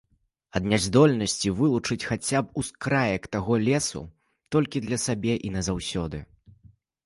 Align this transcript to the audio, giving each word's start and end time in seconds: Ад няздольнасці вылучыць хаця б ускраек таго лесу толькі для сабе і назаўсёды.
Ад 0.59 0.63
няздольнасці 0.69 1.51
вылучыць 1.59 2.07
хаця 2.13 2.39
б 2.47 2.59
ускраек 2.63 3.29
таго 3.37 3.53
лесу 3.69 4.03
толькі 4.57 4.85
для 4.89 4.97
сабе 5.07 5.33
і 5.49 5.57
назаўсёды. 5.61 6.27